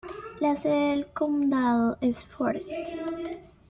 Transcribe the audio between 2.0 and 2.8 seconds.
es Forest.